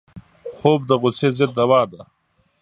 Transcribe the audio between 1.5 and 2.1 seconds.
دوا ده